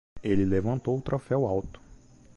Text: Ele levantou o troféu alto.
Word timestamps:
Ele 0.23 0.43
levantou 0.45 0.97
o 0.97 1.01
troféu 1.03 1.45
alto. 1.45 1.79